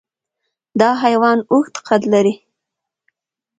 [0.79, 2.33] دا حیوان اوږده قد لري.